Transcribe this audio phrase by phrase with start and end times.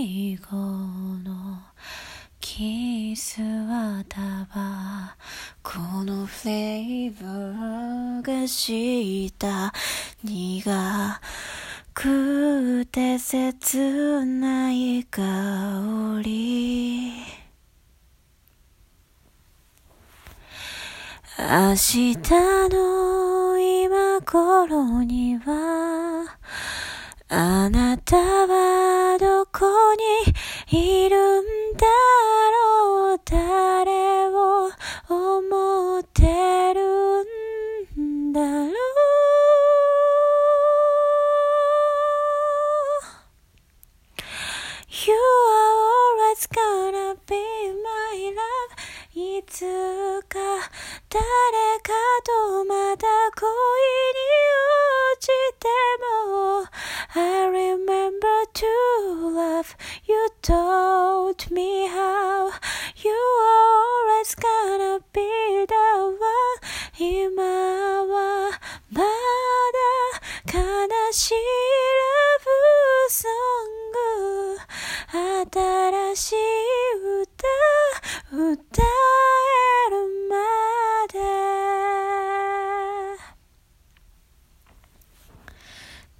[0.00, 1.58] 最後の
[2.40, 5.14] キスはタバ
[5.62, 9.74] このフレーバーがした
[10.24, 11.20] 苦
[11.92, 17.12] くて切ない香り。
[21.38, 22.16] 明日
[22.70, 26.38] の今頃には
[27.28, 29.09] あなたは
[29.60, 31.44] こにいるん
[31.76, 31.86] だ
[32.72, 34.70] ろう誰を
[35.10, 36.80] 思ってる
[38.00, 38.72] んだろう
[44.88, 45.76] You are
[46.32, 47.36] always gonna be
[47.84, 48.72] my love
[49.12, 49.60] いつ
[50.26, 50.38] か
[51.10, 51.20] 誰
[51.82, 51.92] か
[52.24, 52.64] と
[61.30, 62.50] told me how
[62.96, 65.74] You are always gonna be the
[66.18, 66.60] one
[66.98, 68.50] 今は
[68.90, 69.08] まだ
[70.52, 70.58] 悲
[71.12, 71.40] しいラ
[72.42, 74.58] ブソング
[75.50, 76.36] 新しい
[77.22, 77.46] 歌
[78.32, 79.94] 歌える
[80.28, 80.34] ま
[81.12, 81.14] で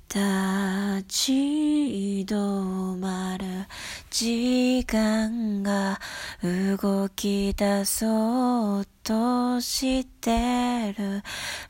[0.09, 1.33] 立ち
[2.27, 2.80] 止
[4.23, 5.99] 時間が
[6.43, 11.23] 動き出そうとしてる。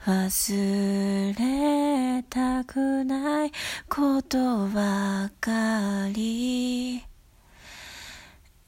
[0.05, 3.53] 忘れたくない
[3.89, 7.05] ことばかり、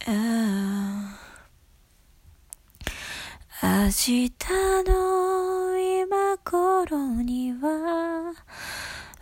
[0.06, 1.08] うん。
[3.60, 4.30] 明日
[4.86, 8.32] の今頃には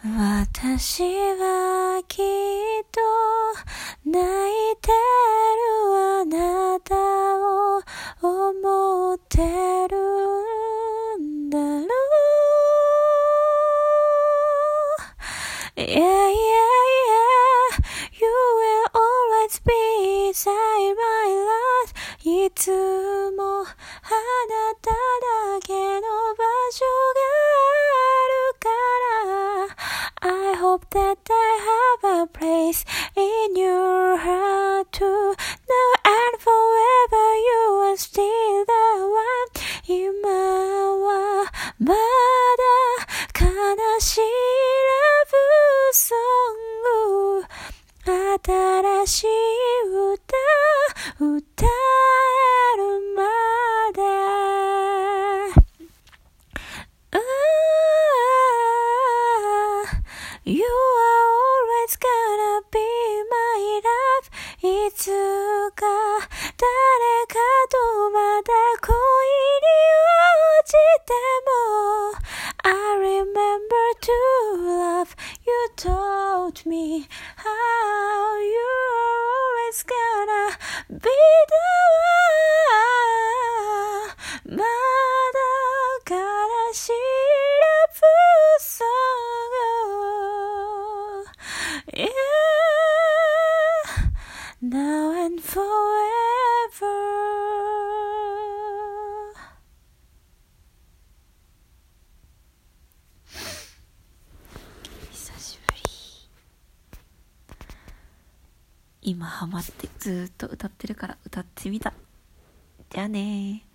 [0.03, 2.25] 私はきっ
[2.91, 3.00] と
[4.11, 4.40] 泣
[15.80, 17.78] Yeah, yeah, yeah
[18.13, 21.94] You will always be inside my life
[22.24, 23.72] いつもあな
[24.81, 24.96] ただ
[25.63, 26.02] けの
[26.34, 27.19] 場所が
[27.88, 28.69] あるか
[30.22, 37.91] ら I hope that I have a place in your heart too Now and forever you
[37.91, 39.50] are still the one
[39.88, 42.28] 今はまだ
[48.50, 49.28] 新しい
[50.12, 50.27] 歌
[51.21, 51.69] 歌え
[52.78, 52.83] る
[53.15, 53.22] ま
[53.94, 54.00] で
[60.43, 62.78] You are always gonna be
[63.31, 63.38] my
[63.87, 64.27] love
[64.88, 65.12] いつ
[65.77, 65.87] か
[66.56, 66.67] 誰
[67.28, 67.38] か
[67.71, 68.50] とまた
[68.84, 69.69] 恋に
[70.59, 70.75] 落ち
[71.06, 71.15] て
[71.47, 72.19] も
[72.65, 72.69] I
[72.99, 74.11] remember to
[74.67, 75.15] love
[75.47, 77.06] You told me
[94.70, 95.66] Now and forever.
[105.10, 105.81] 久しぶり。
[109.03, 111.92] 今ハマってずーっと歌ってるから歌ってみた。
[112.91, 113.69] じゃあねー。